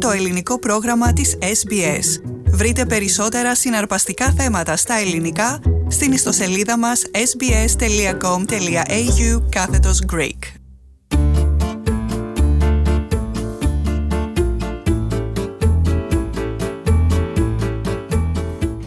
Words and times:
το 0.00 0.10
ελληνικό 0.10 0.58
πρόγραμμα 0.58 1.12
της 1.12 1.38
SBS. 1.40 2.22
Βρείτε 2.46 2.84
περισσότερα 2.84 3.54
συναρπαστικά 3.54 4.30
θέματα 4.30 4.76
στα 4.76 4.94
ελληνικά 4.94 5.60
στην 5.88 6.12
ιστοσελίδα 6.12 6.78
μας 6.78 7.02
sbs.com.au 7.12 8.18
κάθετος 9.48 10.02
Greek. 10.12 10.38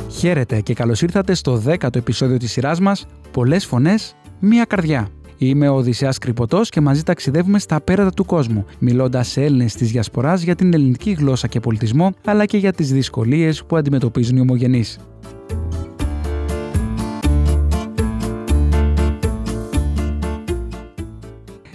Χαίρετε 0.10 0.62
και 0.62 0.74
καλώς 0.74 1.02
ήρθατε 1.02 1.34
στο 1.34 1.64
10ο 1.66 1.96
επεισόδιο 1.96 2.38
της 2.38 2.52
σειράς 2.52 2.80
μας 2.80 3.06
«Πολλές 3.32 3.66
φωνές, 3.66 4.16
μία 4.40 4.66
καρδιά». 4.66 5.10
Είμαι 5.38 5.70
ο 5.70 5.76
Οδυσσέας 5.76 6.18
Κρυποτός 6.18 6.70
και 6.70 6.82
μαζί 6.82 7.04
ταξιδεύουμε 7.04 7.60
στα 7.60 7.82
πέρατα 7.82 8.12
του 8.12 8.26
κόσμου, 8.26 8.66
μιλώντας 8.80 9.28
σε 9.28 9.44
Έλληνες 9.44 9.74
της 9.74 9.92
Διασποράς 9.92 10.42
για 10.42 10.56
την 10.56 10.74
ελληνική 10.74 11.12
γλώσσα 11.12 11.48
και 11.48 11.60
πολιτισμό, 11.60 12.14
αλλά 12.26 12.46
και 12.46 12.58
για 12.58 12.74
τις 12.74 12.92
δυσκολίες 12.92 13.64
που 13.64 13.78
αντιμετωπίζουν 13.78 14.38
οι 14.38 14.40
ομογενείς. 14.40 15.00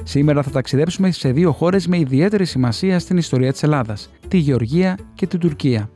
Σήμερα 0.02 0.42
θα 0.42 0.50
ταξιδέψουμε 0.50 1.11
σε 1.11 1.33
δύο 1.33 1.52
χώρες 1.52 1.86
με 1.86 1.98
ιδιαίτερη 1.98 2.45
σημασία 2.45 2.98
στην 2.98 3.16
ιστορία 3.16 3.52
της 3.52 3.62
Ελλάδας, 3.62 4.11
τη 4.28 4.36
Γεωργία 4.36 4.98
και 5.14 5.27
την 5.27 5.38
Τουρκία. 5.38 5.91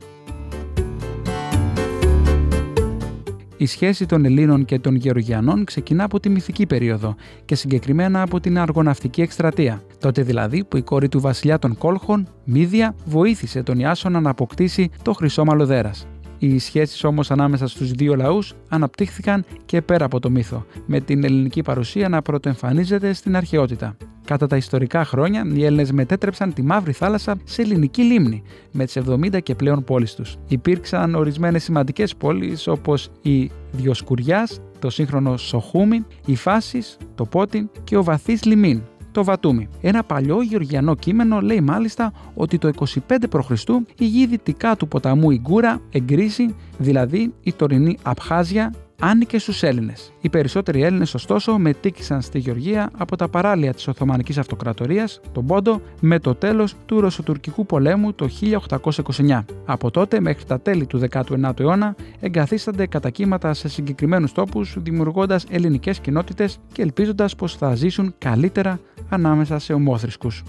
Η 3.63 3.67
σχέση 3.67 4.07
των 4.07 4.25
Ελλήνων 4.25 4.65
και 4.65 4.79
των 4.79 4.95
Γεωργιανών 4.95 5.65
ξεκινά 5.65 6.05
από 6.05 6.21
τη 6.21 6.29
μυθική 6.29 6.67
περίοδο 6.67 7.15
και 7.45 7.55
συγκεκριμένα 7.55 8.23
από 8.23 8.41
την 8.41 8.59
αργοναυτική 8.59 9.21
εκστρατεία. 9.23 9.83
Τότε 9.99 10.23
δηλαδή 10.23 10.65
που 10.65 10.77
η 10.77 10.83
κόρη 10.83 11.09
του 11.09 11.21
βασιλιά 11.21 11.59
των 11.59 11.79
Κόλχων, 11.79 12.29
Μίδια, 12.45 12.95
βοήθησε 13.05 13.63
τον 13.63 13.79
Ιάσονα 13.79 14.21
να 14.21 14.31
αποκτήσει 14.31 14.91
το 15.03 15.13
χρυσό 15.13 15.45
μαλλοδέρας. 15.45 16.07
Οι 16.43 16.59
σχέσεις 16.59 17.05
όμως 17.05 17.31
ανάμεσα 17.31 17.69
στους 17.69 17.91
δύο 17.91 18.17
λαούς 18.17 18.55
αναπτύχθηκαν 18.69 19.45
και 19.65 19.83
πέρα 19.83 20.05
από 20.05 20.21
το 20.21 20.31
μύθο, 20.31 20.67
με 20.87 21.01
την 21.01 21.25
ελληνική 21.25 21.63
παρουσία 21.63 22.09
να 22.09 22.23
πρωτοεμφανίζεται 22.23 23.13
στην 23.13 23.37
αρχαιότητα. 23.37 23.97
Κατά 24.25 24.47
τα 24.47 24.57
ιστορικά 24.57 25.05
χρόνια, 25.05 25.47
οι 25.55 25.65
Έλληνες 25.65 25.93
μετέτρεψαν 25.93 26.53
τη 26.53 26.63
Μαύρη 26.63 26.93
Θάλασσα 26.93 27.37
σε 27.45 27.63
ελληνική 27.63 28.03
λίμνη, 28.03 28.43
με 28.73 28.85
τις 28.85 28.97
70 28.97 29.43
και 29.43 29.55
πλέον 29.55 29.85
πόλεις 29.85 30.15
τους. 30.15 30.37
Υπήρξαν 30.49 31.15
ορισμένες 31.15 31.63
σημαντικές 31.63 32.17
πόλεις 32.17 32.67
όπως 32.67 33.11
η 33.23 33.51
Διοσκουριάς, 33.73 34.61
το 34.79 34.91
σύγχρονο 34.91 35.37
Σοχούμι, 35.37 36.07
η 36.27 36.35
Φάσης, 36.37 36.97
το 37.15 37.25
Πότιν 37.25 37.69
και 37.85 37.97
ο 37.97 38.03
Βαθύς 38.03 38.45
Λιμίν, 38.45 38.83
το 39.13 39.25
Βατούμι. 39.25 39.69
Ένα 39.81 40.03
παλιό 40.03 40.43
γεωργιανό 40.43 40.95
κείμενο 40.95 41.41
λέει 41.41 41.61
μάλιστα 41.61 42.13
ότι 42.35 42.59
το 42.59 42.71
25 43.09 43.17
π.Χ. 43.31 43.51
η 43.99 44.05
γη 44.05 44.27
δυτικά 44.27 44.77
του 44.77 44.89
ποταμού 44.89 45.31
Ιγκούρα 45.31 45.81
εγκρίσει, 45.91 46.55
δηλαδή 46.79 47.35
η 47.43 47.53
τωρινή 47.53 47.99
Απχάζια, 48.03 48.75
άνοικε 49.01 49.39
στους 49.39 49.63
Έλληνες. 49.63 50.13
Οι 50.21 50.29
περισσότεροι 50.29 50.83
Έλληνες, 50.83 51.15
ωστόσο, 51.15 51.59
μετήκησαν 51.59 52.23
στη 52.23 52.39
Γεωργία 52.39 52.91
από 52.99 53.17
τα 53.17 53.29
παράλια 53.29 53.75
της 53.75 53.89
Οθωμανικής 53.89 54.39
Αυτοκρατορίας, 54.39 55.21
τον 55.33 55.47
Πόντο, 55.47 55.81
με 56.01 56.19
το 56.19 56.35
τέλος 56.35 56.75
του 56.87 57.01
Ρωσοτουρκικού 57.01 57.67
πολέμου 57.67 58.13
το 58.13 58.29
1829. 58.29 59.45
Από 59.65 59.91
τότε 59.91 60.21
μέχρι 60.21 60.45
τα 60.45 60.61
τέλη 60.61 60.87
του 60.87 60.99
19ου 60.99 61.61
αιώνα 61.61 61.97
εγκαθίστανται 62.21 62.87
κατά 62.87 63.11
κύματα 63.11 63.55
σε 63.55 63.69
συγκεκριμένους 63.69 64.33
τόπους, 64.33 64.77
δημιουργώντας 64.79 65.45
ελληνικές 65.51 65.99
κοινότητες 65.99 66.59
και 66.73 66.83
ελπίζοντας 66.83 67.35
πως 67.35 67.57
θα 67.57 67.75
ζήσουν 67.75 68.15
καλύτερα 68.19 68.81
ανάμεσα 69.09 69.59
σε 69.59 69.73
ομόθρησκους. 69.73 70.43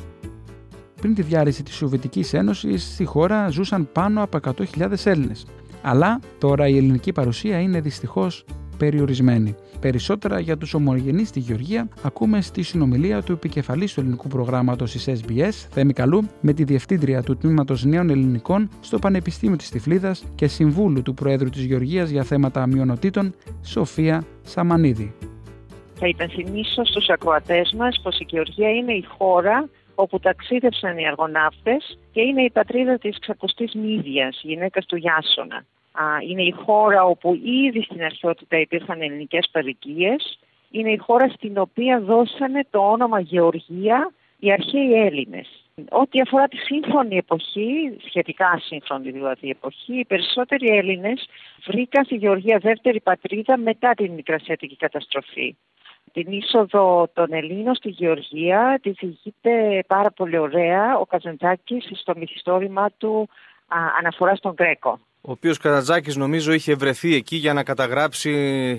Πριν 1.02 1.16
τη 1.16 1.22
διάρρηση 1.22 1.64
της 1.64 1.76
Σοβιετικής 1.76 2.34
Ένωσης, 2.34 2.84
στη 2.94 3.06
χώρα 3.06 3.50
ζούσαν 3.50 3.90
πάνω 3.92 4.24
από 4.24 4.38
100.000 4.38 5.06
Έλληνες. 5.06 5.46
Αλλά 5.84 6.20
τώρα 6.38 6.68
η 6.68 6.78
ελληνική 6.78 7.12
παρουσία 7.12 7.60
είναι 7.60 7.82
δυστυχώς 7.82 8.46
περιορισμένη. 8.78 9.56
Περισσότερα 9.80 10.40
για 10.40 10.58
τους 10.58 10.74
ομογενείς 10.74 11.28
στη 11.28 11.40
Γεωργία 11.40 11.88
ακούμε 12.02 12.42
στη 12.42 12.64
συνομιλία 12.64 13.22
του 13.22 13.32
επικεφαλής 13.32 13.94
του 13.94 14.00
ελληνικού 14.00 14.28
προγράμματος 14.28 14.92
της 14.92 15.08
SBS, 15.08 15.68
Θέμη 15.70 15.94
Καλού, 15.94 16.30
με 16.42 16.54
τη 16.54 16.64
διευθύντρια 16.64 17.24
του 17.24 17.38
Τμήματος 17.38 17.84
Νέων 17.84 18.10
Ελληνικών 18.10 18.70
στο 18.80 19.00
Πανεπιστήμιο 19.00 19.56
της 19.56 19.70
Τυφλίδας 19.70 20.24
και 20.36 20.48
συμβούλου 20.48 21.02
του 21.02 21.14
Προέδρου 21.14 21.50
της 21.50 21.64
Γεωργίας 21.64 22.10
για 22.10 22.24
θέματα 22.24 22.68
μειονοτήτων, 22.68 23.34
Σοφία 23.62 24.24
Σαμανίδη. 24.42 25.14
Θα 25.96 26.08
υπενθυμίσω 26.08 26.86
στους 26.86 27.10
ακροατές 27.10 27.74
μας 27.78 28.00
πως 28.04 28.20
η 28.20 28.26
Γεωργία 28.30 28.70
είναι 28.70 28.94
η 28.94 29.06
χώρα 29.18 29.70
όπου 29.96 30.20
ταξίδευσαν 30.20 30.98
οι 30.98 31.08
αργοναύτες 31.08 32.00
και 32.12 32.22
είναι 32.22 32.42
η 32.44 32.50
πατρίδα 32.50 32.98
της 32.98 33.20
ξακουστής 33.20 33.74
Μύδιας, 33.74 34.40
γυναίκας 34.44 34.86
του 34.86 34.96
Γιάσονα. 34.96 35.66
Είναι 36.30 36.42
η 36.42 36.52
χώρα 36.52 37.04
όπου 37.04 37.34
ήδη 37.44 37.84
στην 37.84 38.04
αρχαιότητα 38.04 38.60
υπήρχαν 38.60 39.02
ελληνικές 39.02 39.50
παροικίες. 39.52 40.40
Είναι 40.72 40.92
η 40.92 40.98
χώρα 40.98 41.30
στην 41.30 41.58
οποία 41.58 42.00
δώσανε 42.00 42.68
το 42.70 42.80
όνομα 42.80 43.20
Γεωργία 43.20 44.12
οι 44.40 44.52
αρχαίοι 44.52 44.94
Έλληνες. 44.94 45.48
Ό,τι 45.90 46.22
αφορά 46.22 46.48
τη 46.48 46.58
σύγχρονη 46.58 47.18
εποχή, 47.18 47.98
σχετικά 48.08 48.62
σύγχρονη 48.64 49.12
δηλαδή 49.12 49.50
εποχή, 49.50 50.00
οι 50.00 50.06
περισσότεροι 50.06 50.68
Έλληνες 50.68 51.26
βρήκαν 51.66 52.06
στη 52.06 52.16
Γεωργία 52.16 52.58
δεύτερη 52.58 53.00
πατρίδα 53.00 53.58
μετά 53.58 53.92
την 53.92 54.12
Μικρασιατική 54.12 54.76
καταστροφή 54.76 55.56
την 56.14 56.32
είσοδο 56.32 57.10
των 57.14 57.34
Ελλήνων 57.34 57.76
στη 57.76 57.90
Γεωργία 57.90 58.80
της 58.82 58.94
διηγείται 59.00 59.84
πάρα 59.88 60.12
πολύ 60.12 60.38
ωραία 60.38 60.98
ο 60.98 61.06
Καζαντζάκης 61.06 61.90
στο 61.94 62.14
μυθιστόρημα 62.16 62.92
του 62.98 63.30
α, 63.68 63.78
αναφορά 64.00 64.36
στον 64.36 64.54
Γκρέκο. 64.54 65.00
Ο 65.26 65.32
οποίος 65.32 65.58
Καρατζάκης 65.58 66.16
νομίζω 66.16 66.54
είχε 66.54 66.76
βρεθεί 66.76 67.16
εκεί 67.16 67.36
για 67.36 67.54
να 67.54 67.64
καταγράψει 67.64 68.32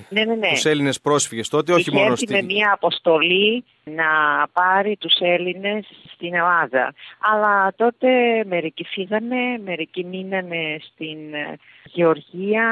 ναι, 0.09 0.25
ναι, 0.25 0.35
ναι. 0.35 0.49
τους 0.49 0.65
Έλληνες 0.65 1.01
πρόσφυγες 1.01 1.49
τότε, 1.49 1.73
όχι 1.73 1.91
είχε 1.91 2.01
έρθει 2.01 2.33
με 2.33 2.43
μια 2.43 2.73
αποστολή 2.73 3.65
να 3.85 4.05
πάρει 4.53 4.97
τους 4.97 5.15
Έλληνες 5.21 5.87
στην 6.15 6.35
Ελλάδα. 6.35 6.95
Αλλά 7.19 7.75
τότε 7.77 8.09
μερικοί 8.47 8.85
φύγανε, 8.85 9.59
μερικοί 9.65 10.05
μείνανε 10.05 10.81
στην 10.93 11.35
ε, 11.35 11.57
Γεωργία 11.85 12.67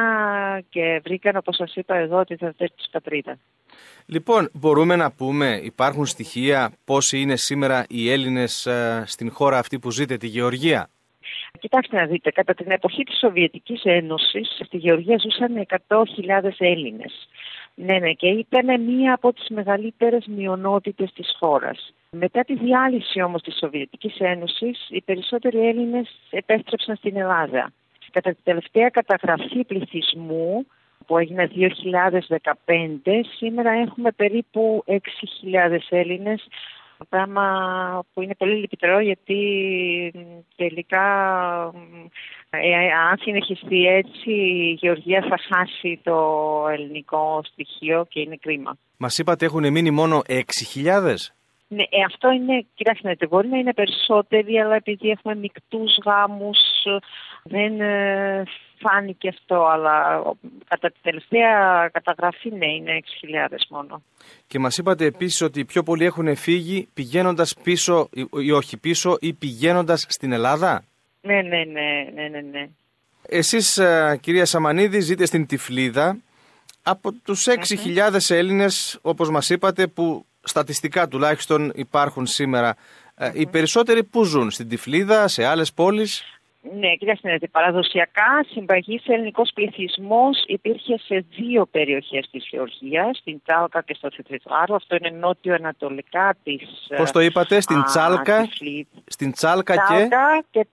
και 0.69 1.01
βρήκαν, 1.05 1.37
όπως 1.37 1.57
σας 1.57 1.75
είπα 1.75 1.95
εδώ, 1.95 2.25
τη 2.25 2.35
δεύτερη 2.35 2.71
της 2.77 2.89
πατρίδα. 2.91 3.39
Λοιπόν, 4.07 4.49
μπορούμε 4.53 4.97
να 4.97 5.13
πούμε, 5.13 5.61
υπάρχουν 5.63 6.07
στοιχεία 6.07 6.73
πόσοι 6.85 7.21
είναι 7.21 7.37
σήμερα 7.37 7.85
οι 7.89 8.11
Έλληνες 8.11 8.67
ε, 8.67 9.03
στην 9.07 9.31
χώρα 9.31 9.59
αυτή 9.59 9.79
που 9.79 9.91
ζείτε, 9.91 10.17
τη 10.17 10.27
Γεωργία; 10.27 10.91
Κοιτάξτε 11.61 11.97
να 11.97 12.07
δείτε, 12.07 12.31
κατά 12.31 12.55
την 12.55 12.71
εποχή 12.71 13.03
της 13.05 13.19
Σοβιετικής 13.19 13.83
Ένωσης 13.85 14.61
στη 14.65 14.77
Γεωργία 14.77 15.17
ζούσαν 15.19 15.67
100.000 15.89 16.55
Έλληνες. 16.59 17.29
Ναι, 17.75 17.99
ναι, 17.99 18.13
και 18.13 18.27
ήταν 18.29 18.83
μία 18.83 19.15
από 19.15 19.33
τις 19.33 19.49
μεγαλύτερες 19.49 20.27
μειονότητες 20.27 21.13
της 21.13 21.37
χώρας. 21.39 21.95
Μετά 22.11 22.41
τη 22.41 22.55
διάλυση 22.55 23.23
όμως 23.23 23.43
της 23.43 23.57
Σοβιετικής 23.57 24.17
Ένωσης, 24.19 24.87
οι 24.89 25.01
περισσότεροι 25.01 25.69
Έλληνες 25.69 26.09
επέστρεψαν 26.31 26.97
στην 26.97 27.17
Ελλάδα. 27.17 27.73
Κατά 28.11 28.31
την 28.31 28.43
τελευταία 28.43 28.89
καταγραφή 28.89 29.65
πληθυσμού, 29.65 30.67
που 31.07 31.19
έγινε 31.19 31.47
2015, 31.47 33.25
σήμερα 33.37 33.71
έχουμε 33.71 34.11
περίπου 34.11 34.85
6.000 34.87 35.89
Έλληνες, 35.89 36.47
πράγμα 37.09 37.45
που 38.13 38.23
είναι 38.23 38.35
πολύ 38.35 38.55
λυπητερό 38.55 39.01
γιατί 39.01 39.41
τελικά 40.57 41.05
ε, 42.51 42.93
αν 43.11 43.19
συνεχιστεί 43.21 43.87
έτσι 43.87 44.31
η 44.31 44.79
Γεωργία 44.81 45.27
θα 45.29 45.39
χάσει 45.49 46.01
το 46.03 46.19
ελληνικό 46.73 47.41
στοιχείο 47.45 48.07
και 48.09 48.21
είναι 48.21 48.37
κρίμα. 48.37 48.77
Μας 48.97 49.19
είπατε 49.19 49.45
έχουν 49.45 49.73
μείνει 49.73 49.91
μόνο 49.91 50.23
6.000? 50.29 51.15
Ναι, 51.75 51.83
ε, 51.83 52.03
αυτό 52.07 52.31
είναι, 52.31 52.67
κοιτάξτε, 52.75 53.17
μπορεί 53.29 53.49
να 53.49 53.59
είναι 53.59 53.73
περισσότεροι, 53.73 54.59
αλλά 54.59 54.75
επειδή 54.75 55.09
έχουμε 55.09 55.35
μικτούς 55.35 55.99
γάμους, 56.05 56.59
δεν 57.43 57.81
ε, 57.81 58.43
φάνηκε 58.79 59.29
αυτό, 59.29 59.67
αλλά 59.67 60.23
κατά 60.69 60.91
τη 60.91 60.99
τελευταία 61.03 61.89
καταγραφή 61.93 62.51
ναι, 62.51 62.67
είναι 62.67 63.01
6.000 63.51 63.57
μόνο. 63.69 64.03
Και 64.47 64.59
μας 64.59 64.79
είπατε 64.79 65.05
επίσης 65.05 65.41
ότι 65.41 65.65
πιο 65.65 65.83
πολλοί 65.83 66.05
έχουν 66.05 66.37
φύγει 66.37 66.89
πηγαίνοντας 66.95 67.55
πίσω 67.63 68.09
ή 68.43 68.51
όχι 68.51 68.77
πίσω 68.77 69.17
ή 69.21 69.33
πηγαίνοντας 69.33 70.07
στην 70.09 70.33
Ελλάδα; 70.33 70.85
Ναι, 71.21 71.43
ναι, 71.43 71.65
ναι, 71.65 72.11
ναι, 72.15 72.29
ναι. 72.29 72.41
ναι. 72.41 72.69
Εσείς 73.29 73.79
ε, 73.79 74.19
κυρία 74.21 74.45
Σαμανίδη 74.45 75.01
ζείτε 75.01 75.27
στην 75.27 75.47
Τυφλίδα 75.47 76.17
από 76.83 77.13
τους 77.13 77.47
6.000 77.49 78.17
Έλληνες 78.29 78.99
όπως 79.03 79.31
μας 79.31 79.51
είπατε 79.51 79.87
που 79.87 80.27
στατιστικά 80.43 81.09
τουλάχιστον 81.09 81.73
υπάρχουν 81.75 82.27
σήμερα. 82.27 82.77
Ε, 83.15 83.31
οι 83.35 83.47
περισσότεροι 83.47 84.05
που 84.05 84.25
ζουν 84.25 84.51
στην 84.51 84.69
Τυφλίδα, 84.69 85.29
σε 85.29 85.45
άλλες 85.45 85.73
πόλεις; 85.73 86.25
Ναι, 86.81 86.95
κοιτάξτε, 86.95 87.39
παραδοσιακά 87.51 88.45
συμπαγής 88.51 89.03
ελληνικός 89.07 89.51
πληθυσμός 89.55 90.45
υπήρχε 90.47 90.99
σε 90.99 91.25
δύο 91.37 91.67
περιοχές 91.71 92.29
της 92.31 92.49
Γεωργίας, 92.51 93.19
στην 93.19 93.41
Τσάλκα 93.45 93.83
και 93.83 93.95
στο 93.95 94.11
Θετριθάρο. 94.17 94.75
Αυτό 94.75 94.97
είναι 94.97 95.11
νότιο-ανατολικά 95.11 96.37
της... 96.43 96.63
Πώς 96.97 97.11
το 97.11 97.21
είπατε, 97.21 97.61
στην 97.61 97.79
α, 97.79 97.85
Τσάλκα, 97.85 98.49
στην 99.07 99.33
Τσάλκα, 99.33 99.75
Τσάλκα 99.75 100.45
και... 100.51 100.67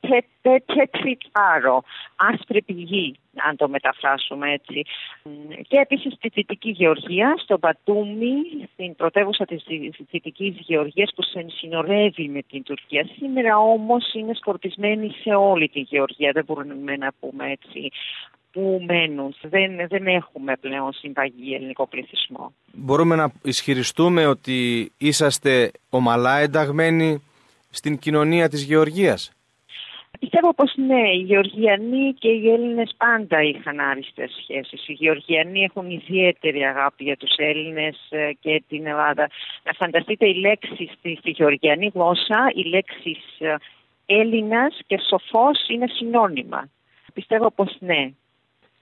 και 0.00 0.24
τετριθάρο, 0.66 1.82
άσπρη 2.16 2.62
πηγή, 2.62 3.16
αν 3.48 3.56
το 3.56 3.68
μεταφράσουμε 3.68 4.52
έτσι. 4.52 4.82
Και 5.68 5.76
επίσης 5.76 6.12
στη 6.12 6.28
Δυτική 6.28 6.70
Γεωργία, 6.70 7.34
στο 7.42 7.58
Μπατούμι, 7.58 8.34
στην 8.72 8.94
πρωτεύουσα 8.96 9.44
της 9.44 9.64
Δυτικής 10.10 10.54
Γεωργίας 10.58 11.12
που 11.14 11.22
συνορεύει 11.58 12.28
με 12.28 12.42
την 12.42 12.62
Τουρκία. 12.62 13.08
Σήμερα 13.16 13.58
όμως 13.58 14.12
είναι 14.14 14.34
σκορπισμένη 14.34 15.10
σε 15.22 15.30
όλη 15.34 15.68
τη 15.68 15.80
Γεωργία, 15.80 16.32
δεν 16.32 16.44
μπορούμε 16.44 16.96
να 16.96 17.12
πούμε 17.20 17.50
έτσι 17.50 17.90
που 18.52 18.84
μένουν. 18.86 19.34
Δεν, 19.42 19.88
δεν 19.88 20.06
έχουμε 20.06 20.56
πλέον 20.56 20.92
συμπαγή 20.92 21.54
ελληνικό 21.54 21.86
πληθυσμό. 21.86 22.54
Μπορούμε 22.72 23.14
να 23.16 23.32
ισχυριστούμε 23.42 24.26
ότι 24.26 24.92
είσαστε 24.98 25.70
ομαλά 25.90 26.38
ενταγμένοι 26.38 27.22
στην 27.70 27.98
κοινωνία 27.98 28.48
της 28.48 28.62
Γεωργίας; 28.62 29.32
Πιστεύω 30.18 30.54
πως 30.54 30.72
ναι, 30.76 31.10
οι 31.14 31.16
Γεωργιανοί 31.16 32.14
και 32.18 32.28
οι 32.28 32.50
Έλληνες 32.52 32.94
πάντα 32.96 33.42
είχαν 33.42 33.80
άριστες 33.80 34.30
σχέσεις. 34.42 34.88
Οι 34.88 34.92
Γεωργιανοί 34.92 35.60
έχουν 35.62 35.90
ιδιαίτερη 35.90 36.62
αγάπη 36.62 37.04
για 37.04 37.16
τους 37.16 37.34
Έλληνες 37.36 38.06
ε, 38.10 38.32
και 38.40 38.62
την 38.68 38.86
Ελλάδα. 38.86 39.30
Να 39.62 39.72
φανταστείτε 39.72 40.28
η 40.28 40.34
λέξη 40.34 40.90
στη, 40.98 41.16
στη 41.20 41.30
Γεωργιανή 41.30 41.90
γλώσσα, 41.94 42.50
η 42.54 42.68
λέξη 42.68 43.16
ε, 43.38 43.54
Έλληνας 44.06 44.78
και 44.86 44.98
σοφός 45.08 45.68
είναι 45.68 45.86
συνώνυμα. 45.86 46.68
Πιστεύω 47.12 47.50
πως 47.50 47.76
ναι. 47.80 48.10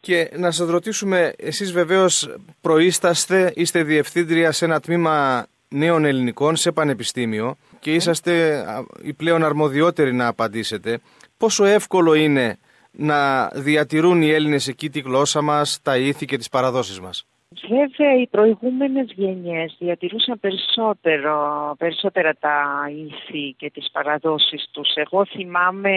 Και 0.01 0.31
να 0.37 0.51
σας 0.51 0.69
ρωτήσουμε, 0.69 1.33
εσείς 1.39 1.73
βεβαίως 1.73 2.37
προείσταστε, 2.61 3.53
είστε 3.55 3.83
διευθύντρια 3.83 4.53
σε 4.53 4.65
ένα 4.65 4.81
τμήμα 4.81 5.47
νέων 5.69 6.05
ελληνικών 6.05 6.57
σε 6.57 6.73
πανεπιστήμιο 6.73 7.57
και 7.81 7.91
ναι. 7.91 7.97
είσαστε 7.97 8.65
οι 9.03 9.13
πλέον 9.13 9.45
αρμοδιότεροι 9.45 10.13
να 10.13 10.27
απαντήσετε. 10.27 11.01
Πόσο 11.43 11.65
εύκολο 11.65 12.15
είναι 12.15 12.59
να 12.91 13.49
διατηρούν 13.49 14.23
οι 14.23 14.31
Έλληνες 14.31 14.69
εκεί 14.69 14.91
τη 14.91 15.01
γλώσσα 15.01 15.43
μας, 15.43 15.81
τα 15.83 15.97
ήθη 15.97 16.27
και 16.27 16.37
τις 16.37 16.49
παραδόσεις 16.49 17.01
μας; 17.01 17.27
Βέβαια 17.69 18.15
οι 18.21 18.27
προηγούμενες 18.27 19.13
γενιές 19.15 19.77
διατηρούσαν 19.79 20.41
περισσότερο, 20.41 21.35
περισσότερα 21.79 22.35
τα 22.41 22.89
ήθη 23.07 23.55
και 23.59 23.71
τις 23.71 23.91
παραδόσεις 23.91 24.69
τους. 24.71 24.95
Εγώ 24.95 25.25
θυμάμαι 25.25 25.97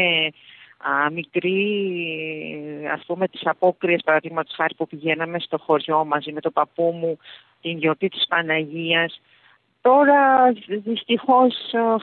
α, 0.78 1.10
μικρή, 1.12 1.60
ας 2.94 3.04
πούμε 3.06 3.28
τις 3.28 3.42
απόκριες 3.46 4.02
παραδείγματος 4.06 4.56
χάρη 4.56 4.76
που 4.76 4.88
πηγαίναμε 4.88 5.40
στο 5.40 5.58
χωριό 5.58 6.06
μαζί 6.06 6.32
με 6.32 6.42
τον 6.42 6.54
παππού 6.54 6.96
μου 7.00 7.18
την 7.62 7.78
γιορτή 7.78 8.08
της 8.08 8.26
Παναγίας. 8.28 9.22
Τώρα 9.92 10.52
δυστυχώς 10.68 11.56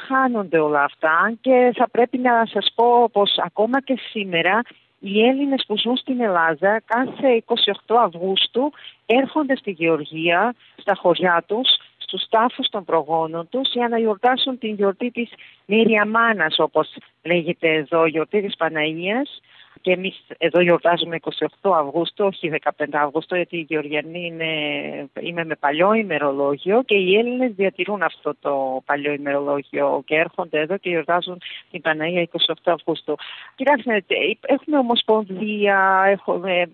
χάνονται 0.07 0.59
όλα 0.59 0.83
αυτά 0.83 1.33
και 1.41 1.73
θα 1.75 1.89
πρέπει 1.89 2.19
να 2.19 2.47
σας 2.47 2.73
πω 2.75 3.09
πως 3.13 3.35
ακόμα 3.39 3.81
και 3.81 3.99
σήμερα 4.11 4.61
οι 4.99 5.27
Έλληνες 5.27 5.65
που 5.67 5.79
ζουν 5.79 5.97
στην 5.97 6.21
Ελλάδα 6.21 6.83
κάθε 6.85 7.43
28 7.87 7.95
Αυγούστου 8.05 8.73
έρχονται 9.07 9.57
στη 9.57 9.71
Γεωργία, 9.71 10.55
στα 10.77 10.95
χωριά 10.95 11.45
τους, 11.47 11.69
στους 11.97 12.29
τάφους 12.29 12.69
των 12.69 12.85
προγόνων 12.85 13.49
τους 13.49 13.73
για 13.73 13.89
να 13.89 13.99
γιορτάσουν 13.99 14.59
την 14.59 14.75
γιορτή 14.75 15.11
της 15.11 15.31
Μάνας 16.09 16.59
όπως 16.59 16.97
λέγεται 17.23 17.69
εδώ, 17.69 18.07
γιορτή 18.07 18.43
της 18.43 18.57
Παναγίας 18.57 19.41
και 19.83 19.93
εμείς 19.93 20.25
εδώ 20.39 20.61
γιορτάζουμε 20.61 21.19
28 21.63 21.71
Αυγούστου, 21.73 22.25
όχι 22.25 22.53
15 22.79 22.85
Αυγούστου, 22.93 23.35
γιατί 23.35 23.57
οι 23.57 23.67
Γεωργιανοί 23.69 24.27
είναι, 24.27 24.51
είμαι 25.21 25.45
με 25.45 25.55
παλιό 25.55 25.95
ημερολόγιο 25.95 26.83
και 26.83 26.95
οι 26.95 27.17
Έλληνες 27.17 27.53
διατηρούν 27.57 28.03
αυτό 28.03 28.35
το 28.41 28.83
παλιό 28.85 29.13
ημερολόγιο 29.13 30.03
και 30.05 30.15
έρχονται 30.15 30.61
εδώ 30.61 30.77
και 30.77 30.89
γιορτάζουν 30.89 31.41
την 31.71 31.81
Παναγία 31.81 32.29
28 32.47 32.55
Αυγούστου. 32.65 33.15
Κοιτάξτε, 33.55 34.05
έχουμε 34.41 34.79
ομοσπονδία, 34.79 36.05
έχουμε, 36.07 36.71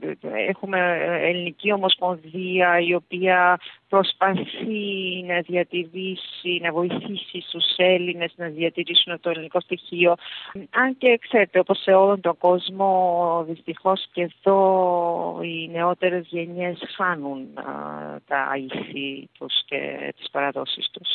έχουμε 0.48 0.78
ελληνική 1.22 1.72
ομοσπονδία 1.72 2.78
η 2.80 2.94
οποία 2.94 3.58
προσπαθεί 3.88 5.22
να 5.26 5.40
διατηρήσει, 5.40 6.60
να 6.62 6.72
βοηθήσει 6.72 7.40
στους 7.46 7.64
Έλληνες 7.76 8.32
να 8.36 8.48
διατηρήσουν 8.48 9.20
το 9.20 9.30
ελληνικό 9.30 9.60
στοιχείο. 9.60 10.14
Αν 10.70 10.96
και 10.98 11.18
ξέρετε, 11.28 11.58
όπως 11.58 11.82
σε 11.82 11.90
όλον 11.90 12.20
τον 12.20 12.36
κόσμο, 12.38 13.44
δυστυχώς 13.48 14.06
και 14.12 14.22
εδώ 14.22 15.40
οι 15.42 15.68
νεότερες 15.72 16.26
γενιές 16.28 16.78
χάνουν 16.96 17.46
τα 18.26 18.52
ήθη 18.56 19.28
τους 19.38 19.54
και 19.66 20.12
τις 20.16 20.30
παραδόσεις 20.30 20.88
τους. 20.92 21.08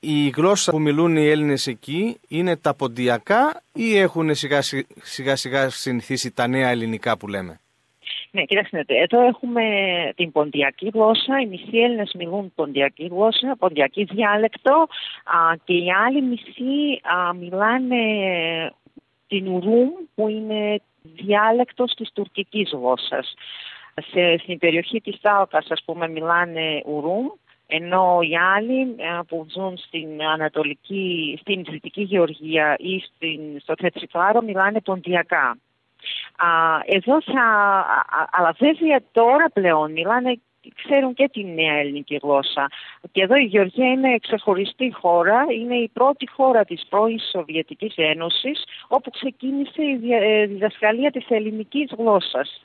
Η 0.00 0.28
γλώσσα 0.28 0.70
που 0.70 0.80
μιλούν 0.80 1.16
οι 1.16 1.26
Έλληνες 1.26 1.66
εκεί 1.66 2.20
είναι 2.28 2.56
τα 2.56 2.74
ποντιακά 2.74 3.62
ή 3.72 3.96
έχουν 3.96 4.34
σιγά 4.34 4.62
σιγά, 5.02 5.36
σιγά 5.36 5.70
συνηθίσει 5.70 6.30
τα 6.30 6.46
νέα 6.46 6.68
ελληνικά 6.68 7.16
που 7.16 7.28
λέμε; 7.28 7.60
Ναι, 8.30 8.44
κοιτάξτε, 8.44 8.84
εδώ 8.86 9.20
έχουμε 9.20 9.62
την 10.16 10.32
ποντιακή 10.32 10.90
γλώσσα. 10.94 11.40
Οι 11.40 11.46
μισοί 11.46 11.78
Έλληνες 11.78 12.14
μιλούν 12.18 12.52
ποντιακή 12.54 13.06
γλώσσα, 13.06 13.56
ποντιακή 13.58 14.04
διάλεκτο 14.04 14.86
και 15.64 15.72
οι 15.72 15.86
άλλοι 16.06 16.22
μισοί 16.22 17.00
μιλάνε 17.38 18.02
την 19.26 19.48
Ουρούμ 19.48 19.88
που 20.14 20.28
είναι 20.28 20.80
διάλεκτος 21.02 21.94
της 21.94 22.10
τουρκικής 22.12 22.70
γλώσσας. 22.72 23.34
Σε, 24.10 24.38
στην 24.38 24.58
περιοχή 24.58 25.00
της 25.00 25.18
Θάλκας 25.20 25.66
ας 25.70 25.82
πούμε 25.84 26.08
μιλάνε 26.08 26.82
Ουρούμ 26.84 27.26
ενώ 27.70 28.18
οι 28.22 28.36
άλλοι 28.36 28.80
ε, 28.80 29.20
που 29.28 29.46
ζουν 29.50 29.76
στην 29.76 30.22
Ανατολική, 30.22 31.38
στην 31.40 31.64
Δυτική 31.70 32.02
Γεωργία 32.02 32.76
ή 32.78 32.98
στην, 32.98 33.40
στο 33.60 33.74
Θετσιφάρο 33.78 34.42
μιλάνε 34.42 34.80
ποντιακά. 34.80 35.58
Εδώ 36.84 37.22
θα, 37.22 37.44
αλλά 38.30 38.54
βέβαια 38.58 39.00
τώρα 39.12 39.50
πλέον 39.52 39.92
μιλάνε 39.92 40.40
ξέρουν 40.74 41.14
και 41.14 41.28
τη 41.32 41.44
νέα 41.44 41.74
ελληνική 41.74 42.18
γλώσσα. 42.22 42.70
Και 43.12 43.22
εδώ 43.22 43.36
η 43.36 43.44
Γεωργία 43.44 43.90
είναι 43.90 44.18
ξεχωριστή 44.18 44.92
χώρα, 44.92 45.46
είναι 45.60 45.74
η 45.74 45.88
πρώτη 45.88 46.28
χώρα 46.28 46.64
της 46.64 46.86
πρώην 46.88 47.18
Σοβιετικής 47.30 47.94
Ένωσης 47.96 48.64
όπου 48.88 49.10
ξεκίνησε 49.10 49.82
η 49.82 50.12
ε, 50.12 50.46
διδασκαλία 50.46 51.10
της 51.10 51.26
ελληνικής 51.28 51.90
γλώσσας. 51.98 52.62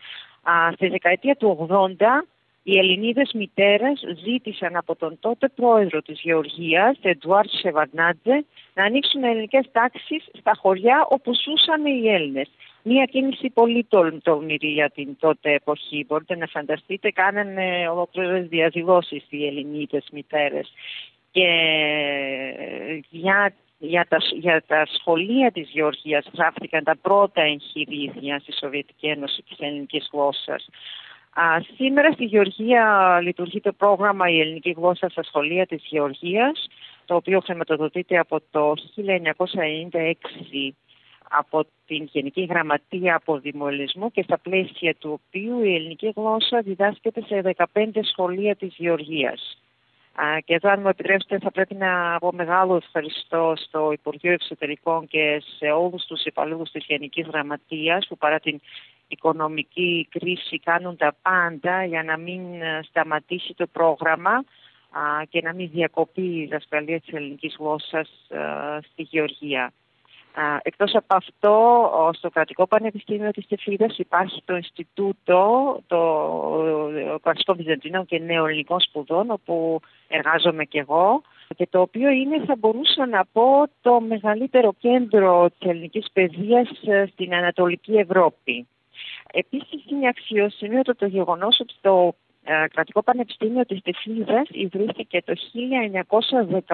Στη 0.73 0.87
δεκαετία 0.87 1.35
του 1.35 1.67
80 1.69 1.93
οι 2.63 2.77
Ελληνίδες 2.77 3.31
μητέρες 3.33 4.03
ζήτησαν 4.23 4.75
από 4.75 4.95
τον 4.95 5.17
τότε 5.19 5.47
πρόεδρο 5.55 6.01
της 6.01 6.19
Γεωργίας, 6.21 6.97
Εντουάρτ 7.01 7.49
Σεβαρνάτζε, 7.49 8.45
να 8.73 8.83
ανοίξουν 8.83 9.23
ελληνικές 9.23 9.65
τάξεις 9.71 10.23
στα 10.39 10.51
χωριά 10.55 11.05
όπου 11.09 11.31
ζούσαν 11.33 11.85
οι 11.85 12.09
Έλληνες. 12.09 12.49
Μία 12.83 13.05
κίνηση 13.05 13.49
πολύ 13.49 13.87
τολμηρή 14.23 14.67
για 14.67 14.89
την 14.89 15.17
τότε 15.19 15.53
εποχή. 15.53 16.05
Μπορείτε 16.07 16.35
να 16.35 16.47
φανταστείτε, 16.47 17.11
κάνανε 17.11 17.89
ολόκληρες 17.89 18.47
διαδηλώσεις 18.47 19.25
οι 19.29 19.47
Ελληνίδες 19.47 20.05
μητέρες. 20.11 20.73
Και 21.31 21.47
για, 23.09 23.53
για, 23.79 24.05
τα, 24.09 24.17
για 24.39 24.63
τα 24.67 24.85
σχολεία 24.99 25.51
της 25.51 25.69
Γεωργίας 25.69 26.25
γράφτηκαν 26.33 26.83
τα 26.83 26.95
πρώτα 27.01 27.41
εγχειρίδια 27.41 28.39
στη 28.39 28.53
Σοβιετική 28.53 29.07
Ένωση 29.07 29.41
της 29.41 29.57
ελληνικής 29.59 30.09
γλώσσας. 30.11 30.69
Σήμερα 31.75 32.11
στη 32.11 32.25
Γεωργία 32.25 33.19
λειτουργεί 33.21 33.61
το 33.61 33.73
πρόγραμμα 33.73 34.29
«Η 34.29 34.39
ελληνική 34.39 34.71
γλώσσα 34.71 35.09
στα 35.09 35.23
σχολεία 35.23 35.65
της 35.65 35.83
Γεωργίας», 35.85 36.67
το 37.05 37.15
οποίο 37.15 37.39
χρηματοδοτείται 37.39 38.17
από 38.17 38.41
το 38.51 38.73
1996 38.95 40.75
από 41.29 41.65
την 41.85 42.03
Γενική 42.11 42.43
Γραμματεία 42.43 43.15
Αποδημολισμού 43.15 44.11
και 44.11 44.23
στα 44.23 44.37
πλαίσια 44.37 44.95
του 44.95 45.21
οποίου 45.27 45.63
η 45.63 45.75
ελληνική 45.75 46.13
γλώσσα 46.15 46.61
διδάσκεται 46.61 47.21
σε 47.21 47.55
15 47.73 47.89
σχολεία 48.01 48.55
της 48.55 48.73
Γεωργίας. 48.77 49.62
Και 50.45 50.53
εδώ, 50.53 50.69
αν 50.69 50.81
μου 50.81 50.87
επιτρέψετε, 50.87 51.39
θα 51.39 51.51
πρέπει 51.51 51.75
να 51.75 52.19
πω 52.19 52.31
μεγάλο 52.33 52.75
ευχαριστώ 52.75 53.53
στο 53.55 53.91
Υπουργείο 53.91 54.31
Εξωτερικών 54.31 55.07
και 55.07 55.43
σε 55.57 55.65
όλους 55.65 56.05
τους 56.05 56.23
υπαλλήλους 56.23 56.71
της 56.71 56.85
Γενικής 56.85 57.27
Γραμματείας 57.27 58.07
που 58.07 58.17
παρά 58.17 58.39
την 58.39 58.61
οικονομική 59.07 60.07
κρίση 60.11 60.59
κάνουν 60.59 60.97
τα 60.97 61.15
πάντα 61.21 61.85
για 61.85 62.03
να 62.03 62.17
μην 62.17 62.41
σταματήσει 62.81 63.53
το 63.53 63.67
πρόγραμμα 63.67 64.43
και 65.29 65.41
να 65.41 65.53
μην 65.53 65.69
διακοπεί 65.73 66.21
η 66.21 66.47
δασκαλία 66.51 66.99
της 66.99 67.13
ελληνικής 67.13 67.55
γλώσσας 67.59 68.09
στη 68.91 69.01
Γεωργία. 69.01 69.73
Εκτός 70.61 70.95
από 70.95 71.15
αυτό, 71.15 72.11
στο 72.13 72.29
Κρατικό 72.29 72.67
Πανεπιστήμιο 72.67 73.31
της 73.31 73.47
Τεφίδας 73.47 73.97
υπάρχει 73.97 74.41
το 74.45 74.55
Ινστιτούτο 74.55 75.77
το 75.87 75.99
Κλασικών 77.21 77.55
Βυζαντινών 77.55 78.05
και 78.05 78.19
Νεοελληνικών 78.19 78.79
Σπουδών, 78.79 79.31
όπου 79.31 79.79
εργάζομαι 80.07 80.63
και 80.65 80.79
εγώ. 80.79 81.21
και 81.55 81.67
το 81.69 81.81
οποίο 81.81 82.09
είναι, 82.09 82.43
θα 82.45 82.55
μπορούσα 82.55 83.05
να 83.05 83.25
πω, 83.31 83.63
το 83.81 83.99
μεγαλύτερο 83.99 84.73
κέντρο 84.79 85.49
της 85.49 85.69
ελληνικής 85.69 86.07
παιδείας 86.13 86.69
ε, 86.85 87.05
στην 87.11 87.33
Ανατολική 87.33 87.93
Ευρώπη. 87.93 88.67
Επίσης 89.33 89.85
είναι 89.89 90.07
αξιοσημείωτο 90.07 90.95
το 90.95 91.05
γεγονός 91.05 91.59
ότι 91.59 91.73
το 91.81 92.15
ε, 92.45 92.67
Κρατικό 92.73 93.03
Πανεπιστήμιο 93.03 93.65
της 93.65 93.81
Τεφλίδας 93.81 94.47
ιδρύθηκε 94.51 95.21
το 95.25 95.33
1918 96.09 96.67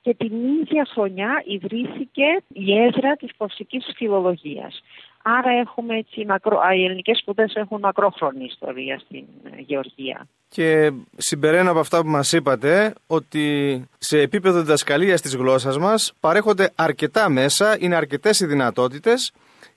και 0.00 0.14
την 0.14 0.32
ίδια 0.60 0.86
χρονιά 0.90 1.42
ιδρύθηκε 1.46 2.42
η 2.48 2.78
έδρα 2.78 3.16
της 3.16 3.30
κοψικής 3.36 3.92
φιλολογίας. 3.96 4.82
Άρα 5.28 5.50
έχουμε 5.50 5.96
έτσι, 5.96 6.24
μακρο... 6.26 6.60
οι 6.76 6.84
ελληνικές 6.84 7.18
σπουδές 7.18 7.54
έχουν 7.54 7.78
μακρόχρονη 7.80 8.44
ιστορία 8.44 8.98
στην 8.98 9.24
ε, 9.44 9.60
Γεωργία. 9.60 10.26
Και 10.48 10.92
συμπεραίνω 11.16 11.70
από 11.70 11.78
αυτά 11.78 12.00
που 12.00 12.08
μας 12.08 12.32
είπατε 12.32 12.92
ότι 13.06 13.84
σε 13.98 14.20
επίπεδο 14.20 14.60
διδασκαλίας 14.60 15.20
της 15.20 15.36
γλώσσας 15.36 15.78
μας 15.78 16.12
παρέχονται 16.20 16.70
αρκετά 16.74 17.28
μέσα, 17.28 17.76
είναι 17.80 17.94
αρκετές 17.94 18.40
οι 18.40 18.46
δυνατότητες 18.46 19.32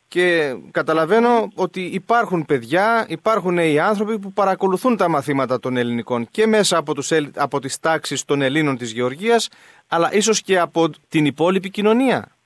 και 0.08 0.56
καταλαβαίνω 0.72 1.48
ότι 1.56 1.82
υπάρχουν 1.82 2.46
παιδιά, 2.46 3.06
υπάρχουν 3.10 3.54
νέοι 3.54 3.80
άνθρωποι 3.80 4.20
που 4.20 4.34
παρακολουθούν 4.34 4.98
τα 4.98 5.10
μαθήματα 5.10 5.60
των 5.60 5.78
ελληνικών 5.78 6.28
και 6.32 6.48
μέσα 6.48 6.78
από, 6.78 6.94
τους, 6.94 7.12
από 7.36 7.60
τις 7.60 7.80
τάξεις 7.80 8.26
των 8.26 8.42
Ελλήνων 8.42 8.78
της 8.78 8.92
Γεωργίας 8.92 9.50
αλλά 9.88 10.14
ίσως 10.14 10.42
και 10.42 10.60
από 10.60 10.90
την 11.10 11.26
υπόλοιπη 11.26 11.70
κοινωνία. 11.70 12.39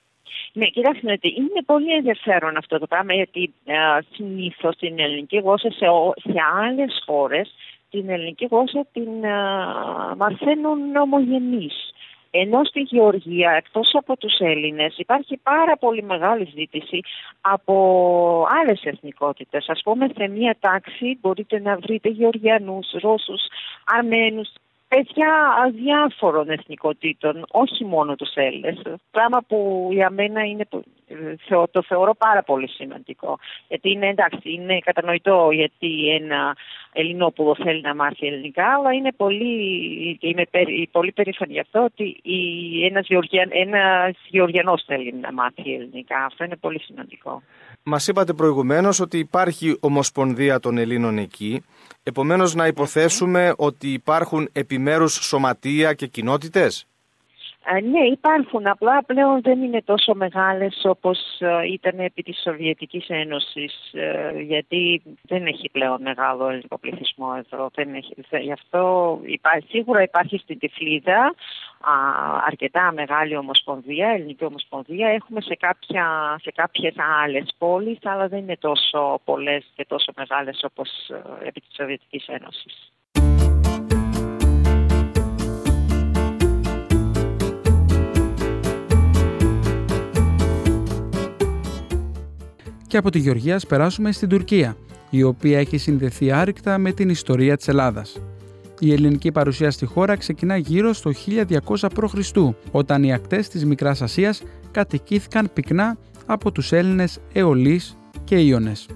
Ναι, 0.53 0.65
κοιτάξτε, 0.65 1.19
είναι 1.21 1.61
πολύ 1.65 1.93
ενδιαφέρον 1.93 2.57
αυτό 2.57 2.79
το 2.79 2.87
πράγμα 2.87 3.13
γιατί 3.13 3.53
συνήθως 4.11 4.73
στην 4.75 4.99
ελληνική 4.99 5.37
γλώσσα 5.37 5.71
σε, 5.71 5.85
σε 6.15 6.39
άλλες 6.61 7.03
χώρες 7.05 7.53
την 7.89 8.09
ελληνική 8.09 8.45
γλώσσα 8.51 8.85
την 8.93 9.25
α, 9.25 10.15
μαθαίνουν 10.17 10.95
ομογενείς. 10.95 11.93
Ενώ 12.35 12.63
στη 12.63 12.79
Γεωργία, 12.79 13.51
εκτός 13.51 13.89
από 13.93 14.17
τους 14.17 14.39
Έλληνες, 14.39 14.97
υπάρχει 14.97 15.37
πάρα 15.43 15.77
πολύ 15.77 16.03
μεγάλη 16.03 16.49
ζήτηση 16.55 16.99
από 17.41 17.75
άλλες 18.61 18.81
εθνικότητες. 18.83 19.69
Ας 19.69 19.81
πούμε, 19.83 20.07
σε 20.17 20.27
μία 20.27 20.57
τάξη 20.59 21.17
μπορείτε 21.21 21.59
να 21.59 21.77
βρείτε 21.77 22.09
Γεωργιανούς, 22.09 22.91
Ρώσους, 23.01 23.41
Αρμένους, 23.85 24.49
παιδιά 24.95 25.33
διάφορων 25.73 26.49
εθνικότητων, 26.49 27.45
όχι 27.51 27.85
μόνο 27.85 28.15
τους 28.15 28.33
Έλληνες. 28.33 28.81
Πράγμα 29.11 29.43
που 29.47 29.89
για 29.91 30.09
μένα 30.09 30.43
είναι, 30.43 30.67
το 31.71 31.81
θεωρώ 31.81 32.13
πάρα 32.15 32.43
πολύ 32.43 32.67
σημαντικό. 32.69 33.39
Γιατί 33.67 33.91
είναι 33.91 34.07
εντάξει, 34.07 34.51
είναι 34.51 34.79
κατανοητό 34.79 35.49
γιατί 35.51 36.09
ένα 36.09 36.55
Ελληνόπουλο 36.93 37.55
θέλει 37.55 37.81
να 37.81 37.95
μάθει 37.95 38.27
ελληνικά, 38.27 38.73
αλλά 38.73 38.93
είναι 38.93 39.11
πολύ, 39.11 40.17
είμαι 40.21 40.43
πολύ 40.91 41.11
περήφανη 41.11 41.53
γι' 41.53 41.59
αυτό 41.59 41.83
ότι 41.83 42.21
ένας, 42.83 43.07
Γεωργιαν, 43.07 43.49
ένας 43.53 44.15
Γεωργιανός 44.27 44.83
θέλει 44.85 45.13
να 45.13 45.33
μάθει 45.33 45.73
ελληνικά. 45.73 46.25
Αυτό 46.25 46.43
είναι 46.43 46.55
πολύ 46.55 46.79
σημαντικό. 46.79 47.41
Μας 47.85 48.07
είπατε 48.07 48.33
προηγουμένως 48.33 48.99
ότι 48.99 49.17
υπάρχει 49.17 49.77
ομοσπονδία 49.79 50.59
των 50.59 50.77
Ελλήνων 50.77 51.17
εκεί. 51.17 51.63
Επομένως 52.03 52.55
να 52.55 52.67
υποθέσουμε 52.67 53.53
ότι 53.57 53.87
υπάρχουν 53.87 54.49
επιμέρους 54.51 55.13
σωματεία 55.13 55.93
και 55.93 56.07
κοινότητες; 56.07 56.87
Ε, 57.65 57.79
ναι, 57.79 57.99
υπάρχουν. 58.11 58.67
Απλά 58.67 59.03
πλέον 59.03 59.41
δεν 59.41 59.63
είναι 59.63 59.81
τόσο 59.81 60.13
μεγάλες 60.13 60.81
όπως 60.83 61.19
ε, 61.39 61.71
ήταν 61.71 61.99
επί 61.99 62.23
της 62.23 62.41
Σοβιετικής 62.41 63.05
Ένωσης 63.07 63.93
ε, 63.93 64.39
γιατί 64.41 65.01
δεν 65.21 65.45
έχει 65.45 65.69
πλέον 65.71 66.01
μεγάλο 66.01 66.49
ελληνικό 66.49 66.77
πληθυσμό 66.77 67.27
εδώ. 67.37 67.69
Δεν 67.73 67.93
έχει, 67.93 68.13
γι' 68.41 68.51
αυτό 68.51 69.19
σίγουρα 69.69 70.01
υπάρχει 70.01 70.37
στην 70.37 70.59
Τυφλίδα 70.59 71.33
αρκετά 72.45 72.91
μεγάλη 72.91 73.37
ομοσπονδία, 73.37 74.07
ελληνική 74.07 74.45
ομοσπονδία. 74.45 75.07
Έχουμε 75.07 75.41
σε, 75.41 75.55
κάποια, 75.55 76.35
σε 76.41 76.51
κάποιες 76.51 76.93
άλλες 77.23 77.53
πόλεις, 77.57 77.97
αλλά 78.03 78.27
δεν 78.27 78.39
είναι 78.39 78.57
τόσο 78.57 79.21
πολλές 79.23 79.65
και 79.75 79.85
τόσο 79.87 80.11
μεγάλες 80.15 80.63
όπως 80.63 80.89
επί 81.43 81.59
της 81.61 81.75
Σοβιετικής 81.75 82.27
Ένωσης. 82.27 82.91
και 92.93 92.99
από 92.99 93.09
τη 93.09 93.19
Γεωργία 93.19 93.61
περάσουμε 93.67 94.11
στην 94.11 94.29
Τουρκία, 94.29 94.75
η 95.09 95.23
οποία 95.23 95.59
έχει 95.59 95.77
συνδεθεί 95.77 96.31
άρρηκτα 96.31 96.77
με 96.77 96.91
την 96.91 97.09
ιστορία 97.09 97.57
της 97.57 97.67
Ελλάδας. 97.67 98.21
Η 98.85 98.93
ελληνική 98.93 99.31
παρουσία 99.31 99.71
στη 99.71 99.85
χώρα 99.85 100.15
ξεκινά 100.15 100.57
γύρω 100.57 100.93
στο 100.93 101.11
1200 101.27 101.57
π.Χ. 101.93 102.37
όταν 102.71 103.03
οι 103.03 103.13
ακτές 103.13 103.47
της 103.47 103.65
Μικράς 103.65 104.01
Ασίας 104.01 104.43
κατοικήθηκαν 104.71 105.49
πυκνά 105.53 105.97
από 106.25 106.51
τους 106.51 106.71
Έλληνες 106.71 107.19
Αιωλείς 107.33 107.97
και 108.23 108.35
Ιωνες. 108.35 108.87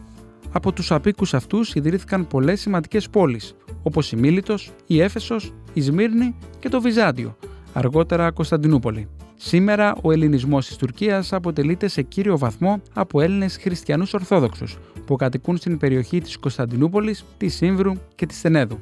Από 0.52 0.72
τους 0.72 0.92
απίκους 0.92 1.34
αυτούς 1.34 1.76
ιδρύθηκαν 1.76 2.28
πολλές 2.28 2.60
σημαντικές 2.62 3.10
πόλεις, 3.10 3.56
όπως 3.84 4.12
η 4.12 4.16
Μίλητος, 4.16 4.72
η 4.88 5.02
Έφεσος, 5.02 5.54
η 5.74 5.82
Σμύρνη 5.82 6.36
και 6.60 6.70
το 6.70 6.82
Βυζάντιο, 6.82 7.38
αργότερα 7.74 8.32
Κωνσταντινούπολη. 8.32 9.08
Σήμερα 9.36 9.96
ο 10.02 10.12
ελληνισμός 10.12 10.68
της 10.68 10.76
Τουρκίας 10.76 11.34
αποτελείται 11.34 11.88
σε 11.88 12.02
κύριο 12.02 12.38
βαθμό 12.38 12.82
από 12.94 13.22
Έλληνες 13.22 13.58
χριστιανούς 13.58 14.14
Ορθόδοξους 14.14 14.78
που 15.06 15.16
κατοικούν 15.16 15.58
στην 15.58 15.78
περιοχή 15.78 16.22
της 16.22 16.38
Κωνσταντινούπολης, 16.38 17.26
της 17.38 17.56
Σύμβρου 17.56 17.94
και 18.16 18.26
της 18.26 18.38
Στενέδου. 18.38 18.80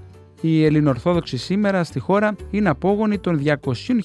Οι 0.48 0.66
Ελληνοορθόδοξοι 0.66 1.38
σήμερα 1.38 1.84
στη 1.84 2.00
χώρα 2.00 2.36
είναι 2.52 2.70
απόγονοι 2.70 3.20
των 3.20 3.42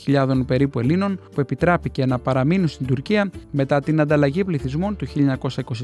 200.000 0.07 0.43
περίπου 0.47 0.79
Ελλήνων 0.79 1.21
που 1.35 1.41
επιτράπηκε 1.41 2.07
να 2.07 2.19
παραμείνουν 2.19 2.69
στην 2.69 2.87
Τουρκία 2.87 3.31
μετά 3.51 3.81
την 3.81 4.01
ανταλλαγή 4.01 4.45
πληθυσμών 4.45 4.97
του 4.97 5.07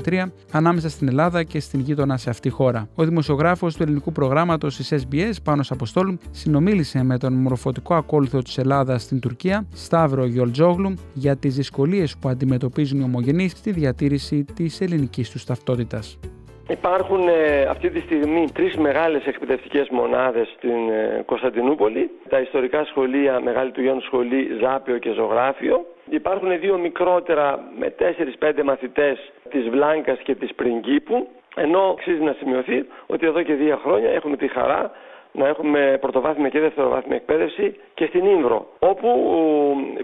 1923 0.05 0.25
ανάμεσα 0.51 0.89
στην 0.89 1.09
Ελλάδα 1.09 1.43
και 1.43 1.61
στην 1.61 1.81
γείτονα 1.81 2.17
σε 2.17 2.31
αυτή 2.31 2.49
χώρα. 2.49 2.89
Ο 2.95 3.05
δημοσιογράφος 3.05 3.77
του 3.77 3.83
ελληνικού 3.83 4.13
προγράμματος 4.13 4.77
της 4.77 4.93
SBS, 4.93 5.33
Πάνος 5.43 5.71
Αποστόλου, 5.71 6.19
συνομίλησε 6.31 7.03
με 7.03 7.19
τον 7.19 7.33
μορφωτικό 7.33 7.95
ακόλουθο 7.95 8.43
της 8.43 8.59
Ελλάδας 8.59 9.03
στην 9.03 9.21
Τουρκία, 9.21 9.67
Σταύρο 9.75 10.27
Γιολτζόγλου, 10.27 10.95
για 11.13 11.37
τις 11.37 11.55
δυσκολίες 11.55 12.17
που 12.17 12.29
αντιμετωπίζουν 12.29 13.01
οι 13.01 13.03
ομογενείς 13.03 13.53
στη 13.53 13.73
διατήρηση 13.73 14.45
της 14.55 14.81
ελληνικής 14.81 15.31
τους 15.31 15.45
ταυτότητας. 15.45 16.19
Υπάρχουν 16.69 17.29
ε, 17.29 17.63
αυτή 17.63 17.91
τη 17.91 18.01
στιγμή 18.01 18.51
τρεις 18.55 18.77
μεγάλες 18.77 19.27
εκπαιδευτικές 19.27 19.89
μονάδες 19.89 20.49
στην 20.57 20.91
ε, 20.91 21.23
Κωνσταντινούπολη. 21.27 22.11
Τα 22.29 22.41
ιστορικά 22.41 22.85
σχολεία, 22.85 23.41
Μεγάλη 23.41 23.71
του 23.71 23.83
Γιάννου 23.83 24.01
Σχολή, 24.01 24.49
Ζάπιο 24.61 24.99
και 24.99 25.11
Ζωγράφιο. 25.11 25.87
Υπάρχουν 26.11 26.61
δύο 26.61 26.79
μικρότερα 26.79 27.59
με 27.79 27.95
4-5 28.41 28.63
μαθητές 28.65 29.33
της 29.51 29.69
Βλάνκας 29.69 30.19
και 30.19 30.35
της 30.35 30.55
Πριγκίπου. 30.55 31.29
Ενώ 31.57 31.81
αξίζει 31.81 32.23
να 32.23 32.33
σημειωθεί 32.39 32.87
ότι 33.07 33.27
εδώ 33.27 33.43
και 33.43 33.55
δύο 33.55 33.77
χρόνια 33.77 34.11
έχουμε 34.11 34.37
τη 34.37 34.49
χαρά 34.49 34.91
να 35.33 35.47
έχουμε 35.49 35.99
πρωτοβάθμια 36.01 36.49
και 36.49 36.61
δευτεροβάθμια 36.61 37.17
εκπαίδευση 37.17 37.77
και 37.95 38.07
στην 38.07 38.27
Ήμβρο, 38.27 38.67
όπου 38.79 39.09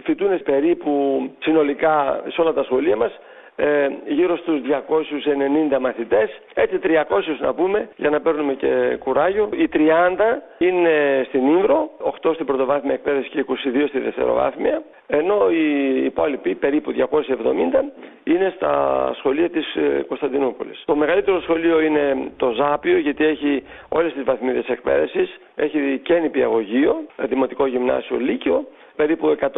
φοιτούν 0.03 0.43
περίπου 0.43 1.23
συνολικά 1.39 2.23
σε 2.29 2.41
όλα 2.41 2.53
τα 2.53 2.63
σχολεία 2.63 2.97
μας 2.97 3.13
ε, 3.65 3.89
γύρω 4.07 4.37
στους 4.37 4.61
290 5.75 5.79
μαθητές, 5.81 6.41
έτσι 6.55 6.79
300 6.83 6.97
να 7.41 7.55
πούμε 7.55 7.89
για 7.97 8.11
να 8.11 8.21
παίρνουμε 8.21 8.55
και 8.55 8.97
κουράγιο. 8.99 9.49
Οι 9.53 9.69
30 9.73 9.79
είναι 10.59 11.25
στην 11.29 11.47
Ήμβρο, 11.47 11.91
8 12.23 12.31
στην 12.35 12.47
πρωτοβάθμια 12.47 12.95
εκπαίδευση 12.95 13.31
και 13.31 13.45
22 13.49 13.85
στη 13.89 13.99
δευτεροβάθμια, 13.99 14.83
ενώ 15.07 15.51
οι 15.51 16.05
υπόλοιποι 16.05 16.55
περίπου 16.55 16.93
270 16.93 16.99
είναι 18.25 18.53
στα 18.57 18.73
σχολεία 19.19 19.51
της 19.51 19.75
ε, 19.75 20.05
Κωνσταντινούπολης. 20.09 20.83
Το 20.85 20.97
μεγαλύτερο 20.97 21.41
σχολείο 21.41 21.81
είναι 21.81 22.31
το 22.37 22.51
Ζάπιο 22.51 22.99
γιατί 22.99 23.25
έχει 23.25 23.63
όλες 23.89 24.13
τις 24.13 24.25
βαθμίδες 24.25 24.69
εκπαίδευσης, 24.69 25.39
έχει 25.55 26.01
και 26.03 26.15
νηπιαγωγείο, 26.19 26.97
δημοτικό 27.29 27.67
γυμνάσιο 27.67 28.17
Λύκειο, 28.17 28.67
περίπου 28.97 29.37
120 29.41 29.51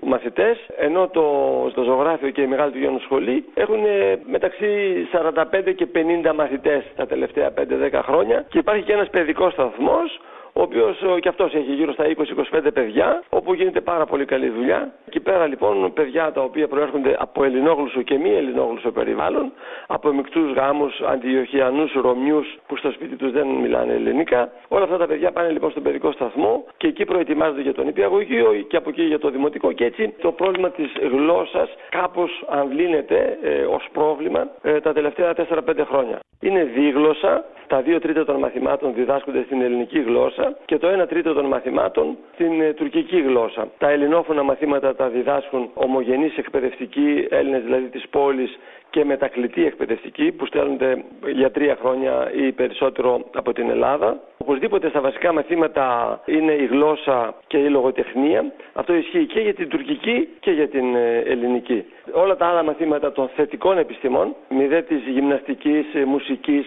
μαθητές, 0.00 0.58
ενώ 0.76 1.08
το, 1.08 1.22
στο 1.70 1.82
ζωγράφιο 1.82 2.30
και 2.30 2.42
η 2.42 2.46
Μεγάλη 2.46 2.72
του 2.72 2.78
Γιώργου 2.78 3.00
Σχολή 3.00 3.44
έχουν 3.54 3.84
ε, 3.84 4.18
μεταξύ 4.30 4.66
45 5.12 5.74
και 5.76 5.86
50 6.24 6.32
μαθητές 6.34 6.82
τα 6.96 7.06
τελευταία 7.06 7.52
5-10 7.92 8.00
χρόνια 8.02 8.44
και 8.48 8.58
υπάρχει 8.58 8.82
και 8.84 8.92
ένας 8.92 9.10
παιδικός 9.10 9.52
σταθμός 9.52 10.20
ο 10.58 10.62
οποίος 10.62 10.96
και 11.20 11.28
αυτός 11.28 11.54
έχει 11.54 11.72
γύρω 11.72 11.92
στα 11.92 12.04
20-25 12.52 12.68
παιδιά, 12.74 13.22
όπου 13.28 13.54
γίνεται 13.54 13.80
πάρα 13.80 14.06
πολύ 14.06 14.24
καλή 14.24 14.48
δουλειά. 14.48 14.92
Εκεί 15.06 15.20
πέρα 15.20 15.46
λοιπόν 15.46 15.92
παιδιά 15.92 16.32
τα 16.32 16.40
οποία 16.40 16.68
προέρχονται 16.68 17.16
από 17.18 17.44
ελληνόγλωσσο 17.44 18.02
και 18.02 18.18
μη 18.18 18.30
ελληνόγλωσσο 18.30 18.90
περιβάλλον, 18.90 19.52
από 19.86 20.12
μεικτούς 20.12 20.52
γάμους, 20.52 21.00
αντιοχιανούς, 21.00 21.92
Ρωμιούς 21.92 22.58
που 22.66 22.76
στο 22.76 22.90
σπίτι 22.90 23.16
τους 23.16 23.32
δεν 23.32 23.46
μιλάνε 23.46 23.92
ελληνικά. 23.92 24.50
Όλα 24.68 24.84
αυτά 24.84 24.96
τα 24.96 25.06
παιδιά 25.06 25.32
πάνε 25.32 25.50
λοιπόν 25.50 25.70
στον 25.70 25.82
παιδικό 25.82 26.12
σταθμό 26.12 26.64
και 26.76 26.86
εκεί 26.86 27.04
προετοιμάζονται 27.04 27.62
για 27.62 27.74
τον 27.74 27.88
υπηαγωγείο 27.88 28.64
και 28.68 28.76
από 28.76 28.88
εκεί 28.88 29.02
για 29.02 29.18
το 29.18 29.30
δημοτικό. 29.30 29.72
Και 29.72 29.84
έτσι 29.84 30.14
το 30.20 30.32
πρόβλημα 30.32 30.70
της 30.70 30.92
γλώσσας 31.10 31.68
κάπως 31.88 32.44
αμβλύνεται 32.48 33.38
ε, 33.42 33.64
ως 33.64 33.88
πρόβλημα 33.92 34.48
ε, 34.62 34.80
τα 34.80 34.92
τελευταία 34.92 35.32
4-5 35.36 35.84
χρόνια. 35.90 36.18
Είναι 36.40 36.64
δίγλωσσα, 36.64 37.44
τα 37.66 37.80
δύο 37.80 37.98
τρίτα 38.00 38.24
των 38.24 38.36
μαθημάτων 38.36 38.94
διδάσκονται 38.94 39.42
στην 39.42 39.62
ελληνική 39.62 40.00
γλώσσα 40.00 40.47
και 40.64 40.78
το 40.78 40.88
ένα 40.88 41.06
τρίτο 41.06 41.32
των 41.32 41.44
μαθημάτων 41.44 42.16
στην 42.34 42.60
ε, 42.60 42.72
τουρκική 42.72 43.20
γλώσσα. 43.20 43.68
Τα 43.78 43.90
ελληνόφωνα 43.90 44.42
μαθήματα 44.42 44.94
τα 44.94 45.08
διδάσκουν 45.08 45.70
ομογενείς 45.74 46.36
εκπαιδευτικοί, 46.36 47.26
Έλληνες 47.30 47.62
δηλαδή 47.62 47.84
της 47.84 48.08
πόλης 48.10 48.58
και 48.90 49.04
μετακλητοί 49.04 49.66
εκπαιδευτικοί 49.66 50.32
που 50.32 50.46
στέλνονται 50.46 51.04
για 51.34 51.50
τρία 51.50 51.76
χρόνια 51.80 52.32
ή 52.34 52.52
περισσότερο 52.52 53.24
από 53.34 53.52
την 53.52 53.70
Ελλάδα. 53.70 54.20
Οπωσδήποτε 54.38 54.88
στα 54.88 55.00
βασικά 55.00 55.32
μαθήματα 55.32 56.20
είναι 56.26 56.52
η 56.52 56.66
γλώσσα 56.66 57.34
και 57.46 57.58
η 57.58 57.68
λογοτεχνία. 57.68 58.52
Αυτό 58.72 58.94
ισχύει 58.94 59.26
και 59.26 59.40
για 59.40 59.54
την 59.54 59.68
τουρκική 59.68 60.28
και 60.40 60.50
για 60.50 60.68
την 60.68 60.94
ε, 60.94 61.18
ελληνική. 61.18 61.84
Όλα 62.12 62.36
τα 62.36 62.46
άλλα 62.46 62.62
μαθήματα 62.62 63.12
των 63.12 63.28
θετικών 63.36 63.78
επιστημών, 63.78 64.34
μηδέ 64.48 64.82
της 64.82 65.02
γυμναστικής, 65.06 65.94
ε, 65.94 66.04
μουσικής, 66.04 66.66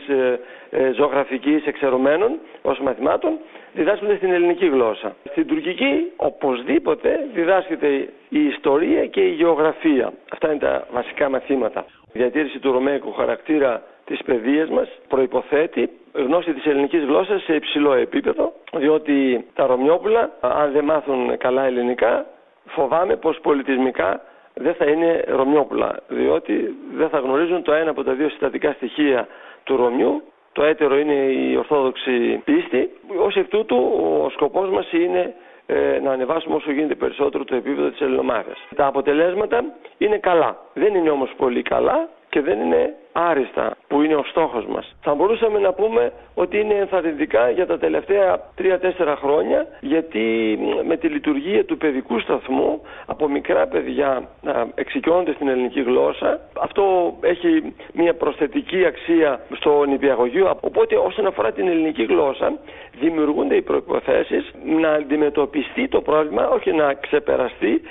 ε, 0.70 0.92
ζωγραφικής, 0.96 1.66
εξαιρωμένων 1.66 2.40
ως 2.62 2.80
μαθημάτων, 2.80 3.38
διδάσκονται 3.74 4.16
στην 4.16 4.32
ελληνική 4.32 4.66
γλώσσα. 4.68 5.16
Στην 5.30 5.48
τουρκική 5.48 6.12
οπωσδήποτε 6.16 7.28
διδάσκεται 7.34 7.88
η 8.30 8.46
ιστορία 8.46 9.06
και 9.06 9.22
η 9.22 9.30
γεωγραφία. 9.30 10.14
Αυτά 10.32 10.50
είναι 10.50 10.60
τα 10.60 10.88
βασικά 10.92 11.30
μαθήματα. 11.30 11.86
Η 12.14 12.20
διατήρηση 12.20 12.60
του 12.60 12.72
ρωμαϊκού 12.72 13.12
χαρακτήρα 13.12 13.84
της 14.06 14.20
παιδείας 14.26 14.70
μας 14.70 14.90
προϋποθέτει 15.08 15.90
γνώση 16.14 16.54
της 16.54 16.66
ελληνικής 16.66 17.04
γλώσσας 17.04 17.44
σε 17.44 17.56
υψηλό 17.56 17.94
επίπεδο, 17.94 18.54
διότι 18.74 19.46
τα 19.54 19.66
Ρωμιόπουλα, 19.66 20.30
αν 20.40 20.72
δεν 20.72 20.84
μάθουν 20.84 21.38
καλά 21.38 21.64
ελληνικά, 21.66 22.26
φοβάμαι 22.66 23.16
πως 23.16 23.40
πολιτισμικά 23.42 24.22
δεν 24.54 24.74
θα 24.74 24.86
είναι 24.86 25.24
Ρωμιόπουλα, 25.28 26.00
διότι 26.08 26.76
δεν 26.94 27.10
θα 27.10 27.20
γνωρίζουν 27.20 27.64
το 27.64 27.74
ένα 27.74 27.90
από 27.90 28.04
τα 28.04 28.14
δύο 28.14 28.30
συστατικά 28.30 28.72
στοιχεία 28.72 29.28
του 29.64 29.76
Ρωμιού 29.76 30.24
το 30.54 30.64
έτερο 30.64 30.98
είναι 30.98 31.14
η 31.14 31.56
ορθόδοξη 31.56 32.42
πίστη. 32.44 32.90
Ως 33.18 33.36
εκ 33.36 33.48
τούτου 33.48 33.78
ο 34.24 34.30
σκοπός 34.30 34.70
μας 34.70 34.92
είναι 34.92 35.36
ε, 35.66 36.00
να 36.04 36.12
ανεβάσουμε 36.12 36.56
όσο 36.56 36.72
γίνεται 36.72 36.96
περισσότερο 36.96 37.44
το 37.44 37.56
επίπεδο 37.56 37.90
της 37.90 38.02
ελληνομάχας. 38.02 38.68
Τα 38.76 38.86
αποτελέσματα 38.86 39.64
είναι 39.98 40.18
καλά. 40.18 40.58
Δεν 40.74 40.96
είναι 40.96 41.10
όμως 41.10 41.34
πολύ 41.38 41.62
καλά 41.62 42.10
και 42.32 42.42
δεν 42.42 42.60
είναι 42.60 42.94
άριστα 43.12 43.78
που 43.88 44.02
είναι 44.02 44.16
ο 44.16 44.24
στόχος 44.24 44.66
μας. 44.66 44.96
Θα 45.02 45.14
μπορούσαμε 45.14 45.60
να 45.60 45.74
πούμε 45.74 46.12
ότι 46.34 46.60
είναι 46.60 46.74
ενθαρρυντικά 46.74 47.50
για 47.50 47.66
τα 47.66 47.78
τελευταία 47.78 48.40
3-4 48.58 49.16
χρόνια 49.22 49.68
γιατί 49.80 50.58
με 50.88 50.98
τη 50.98 51.08
λειτουργία 51.08 51.66
του 51.66 51.78
παιδικού 51.78 52.20
σταθμού 52.20 52.82
από 53.06 53.30
μικρά 53.30 53.68
παιδιά 53.68 54.30
εξοικειώνονται 54.76 55.34
στην 55.34 55.48
ελληνική 55.48 55.82
γλώσσα. 55.82 56.40
Αυτό 56.62 57.14
έχει 57.22 57.74
μια 57.94 58.14
προσθετική 58.14 58.86
αξία 58.86 59.40
στο 59.56 59.84
νηπιαγωγείο. 59.84 60.58
Οπότε 60.62 60.96
όσον 60.96 61.26
αφορά 61.26 61.52
την 61.52 61.68
ελληνική 61.68 62.04
γλώσσα 62.04 62.54
δημιουργούνται 63.00 63.56
οι 63.56 63.62
προϋποθέσεις 63.62 64.52
να 64.80 64.90
αντιμετωπιστεί 64.90 65.88
το 65.88 66.02
πρόβλημα 66.02 66.50
όχι 66.50 66.72
να 66.72 66.94
ξεπεραστεί 66.94 67.82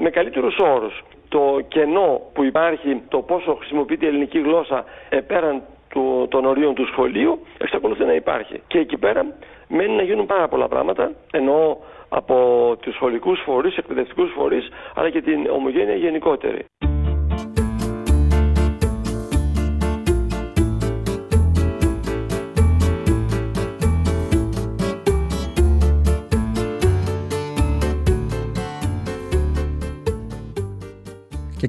με 0.00 0.10
καλύτερους 0.10 0.56
όρους 0.58 1.02
το 1.30 1.60
κενό 1.68 2.20
που 2.32 2.44
υπάρχει, 2.44 3.02
το 3.08 3.18
πόσο 3.18 3.54
χρησιμοποιείται 3.54 4.04
η 4.04 4.08
ελληνική 4.08 4.38
γλώσσα 4.40 4.84
πέραν 5.26 5.62
του, 5.88 6.26
των 6.30 6.44
ορίων 6.44 6.74
του 6.74 6.86
σχολείου, 6.86 7.40
εξακολουθεί 7.58 8.04
να 8.04 8.14
υπάρχει. 8.14 8.62
Και 8.66 8.78
εκεί 8.78 8.98
πέρα 8.98 9.26
μένει 9.68 9.94
να 9.96 10.02
γίνουν 10.02 10.26
πάρα 10.26 10.48
πολλά 10.48 10.68
πράγματα, 10.68 11.12
ενώ 11.32 11.78
από 12.08 12.34
τους 12.80 12.94
σχολικούς 12.94 13.40
φορείς, 13.44 13.76
εκπαιδευτικούς 13.76 14.30
φορείς, 14.36 14.68
αλλά 14.94 15.10
και 15.10 15.22
την 15.22 15.46
ομογένεια 15.50 15.94
γενικότερη. 15.94 16.64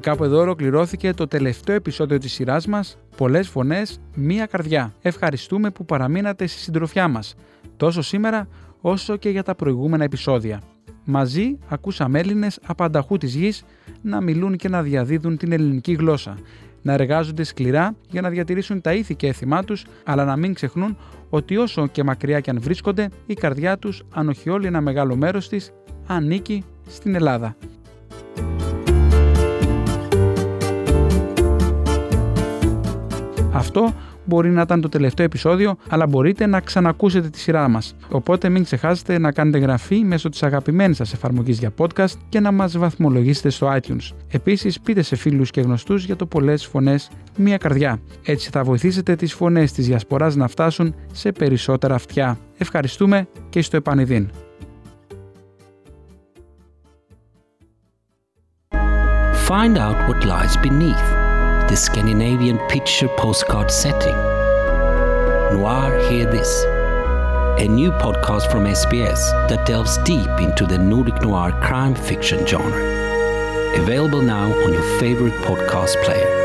Κάπου 0.02 0.24
εδώ 0.24 0.38
ολοκληρώθηκε 0.40 1.12
το 1.12 1.26
τελευταίο 1.26 1.74
επεισόδιο 1.74 2.18
της 2.18 2.32
σειράς 2.32 2.66
μας 2.66 2.98
«Πολλές 3.16 3.48
φωνές, 3.48 4.00
μία 4.14 4.46
καρδιά». 4.46 4.94
Ευχαριστούμε 5.02 5.70
που 5.70 5.84
παραμείνατε 5.84 6.46
στη 6.46 6.58
συντροφιά 6.58 7.08
μας, 7.08 7.34
τόσο 7.76 8.02
σήμερα 8.02 8.48
όσο 8.80 9.16
και 9.16 9.28
για 9.28 9.42
τα 9.42 9.54
προηγούμενα 9.54 10.04
επεισόδια. 10.04 10.60
Μαζί 11.04 11.58
ακούσαμε 11.68 12.18
Έλληνες 12.18 12.58
απανταχού 12.66 13.16
της 13.16 13.34
γης 13.34 13.64
να 14.02 14.20
μιλούν 14.20 14.56
και 14.56 14.68
να 14.68 14.82
διαδίδουν 14.82 15.36
την 15.36 15.52
ελληνική 15.52 15.92
γλώσσα, 15.92 16.38
να 16.82 16.92
εργάζονται 16.92 17.44
σκληρά 17.44 17.96
για 18.10 18.20
να 18.20 18.28
διατηρήσουν 18.30 18.80
τα 18.80 18.92
ήθη 18.92 19.14
και 19.14 19.26
έθιμά 19.26 19.64
τους, 19.64 19.84
αλλά 20.04 20.24
να 20.24 20.36
μην 20.36 20.54
ξεχνούν 20.54 20.96
ότι 21.28 21.56
όσο 21.56 21.86
και 21.86 22.02
μακριά 22.02 22.40
κι 22.40 22.50
αν 22.50 22.60
βρίσκονται, 22.60 23.08
η 23.26 23.34
καρδιά 23.34 23.78
τους, 23.78 24.02
αν 24.14 24.28
όχι 24.28 24.50
όλη 24.50 24.66
ένα 24.66 24.80
μεγάλο 24.80 25.16
μέρος 25.16 25.48
της, 25.48 25.72
ανήκει 26.06 26.64
στην 26.88 27.14
Ελλάδα. 27.14 27.56
Αυτό 33.62 33.94
μπορεί 34.24 34.50
να 34.50 34.60
ήταν 34.62 34.80
το 34.80 34.88
τελευταίο 34.88 35.26
επεισόδιο, 35.26 35.76
αλλά 35.88 36.06
μπορείτε 36.06 36.46
να 36.46 36.60
ξανακούσετε 36.60 37.28
τη 37.28 37.38
σειρά 37.38 37.68
μας. 37.68 37.96
Οπότε 38.10 38.48
μην 38.48 38.64
ξεχάσετε 38.64 39.18
να 39.18 39.32
κάνετε 39.32 39.58
γραφή 39.58 40.04
μέσω 40.04 40.28
της 40.28 40.42
αγαπημένης 40.42 40.96
σας 40.96 41.12
εφαρμογής 41.12 41.58
για 41.58 41.70
podcast 41.78 42.12
και 42.28 42.40
να 42.40 42.52
μας 42.52 42.78
βαθμολογήσετε 42.78 43.50
στο 43.50 43.76
iTunes. 43.76 44.10
Επίσης, 44.30 44.80
πείτε 44.80 45.02
σε 45.02 45.16
φίλους 45.16 45.50
και 45.50 45.60
γνωστούς 45.60 46.04
για 46.04 46.16
το 46.16 46.26
πολλές 46.26 46.66
φωνές 46.66 47.10
μία 47.36 47.56
καρδιά. 47.56 48.00
Έτσι 48.24 48.50
θα 48.50 48.62
βοηθήσετε 48.62 49.16
τις 49.16 49.32
φωνές 49.32 49.72
της 49.72 49.86
διασποράς 49.86 50.36
να 50.36 50.48
φτάσουν 50.48 50.94
σε 51.12 51.32
περισσότερα 51.32 51.94
αυτιά. 51.94 52.38
Ευχαριστούμε 52.58 53.28
και 53.48 53.62
στο 53.62 53.76
επανειδήν. 53.76 54.30
Find 59.48 59.76
out 59.76 59.98
what 60.08 60.20
lies 60.24 60.56
beneath. 60.64 61.21
The 61.72 61.78
Scandinavian 61.78 62.58
picture 62.68 63.08
postcard 63.16 63.70
setting. 63.70 64.14
Noir 65.56 66.06
Hear 66.06 66.30
This, 66.30 66.64
a 67.64 67.66
new 67.66 67.90
podcast 67.92 68.50
from 68.52 68.64
SBS 68.64 69.48
that 69.48 69.64
delves 69.64 69.96
deep 70.04 70.28
into 70.38 70.66
the 70.66 70.76
Nordic 70.76 71.22
noir 71.22 71.50
crime 71.62 71.94
fiction 71.94 72.46
genre. 72.46 72.84
Available 73.80 74.20
now 74.20 74.52
on 74.64 74.74
your 74.74 74.82
favorite 75.00 75.32
podcast 75.46 75.96
player. 76.04 76.41